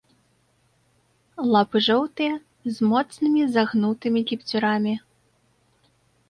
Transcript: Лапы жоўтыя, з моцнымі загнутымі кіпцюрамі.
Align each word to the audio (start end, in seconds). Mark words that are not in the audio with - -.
Лапы 1.55 1.77
жоўтыя, 1.87 2.33
з 2.77 2.89
моцнымі 2.93 3.41
загнутымі 3.57 4.25
кіпцюрамі. 4.33 4.97